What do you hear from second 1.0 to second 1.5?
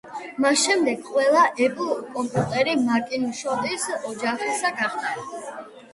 ყველა